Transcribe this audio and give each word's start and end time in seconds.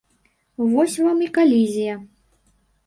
Вось 0.71 0.95
вам 1.03 1.21
і 1.27 1.31
калізія. 1.37 1.95